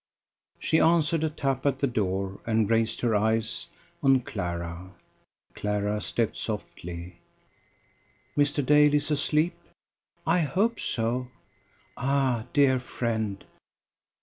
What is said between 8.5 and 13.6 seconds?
Dale is asleep?" "I hope so." "Ah! dear friend."